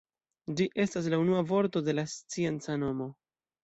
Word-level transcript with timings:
Ĝi 0.61 0.65
estas 0.85 1.11
la 1.15 1.21
unua 1.25 1.45
vorto 1.53 1.87
de 1.91 1.99
la 2.01 2.09
scienca 2.19 2.83
nomo. 2.85 3.15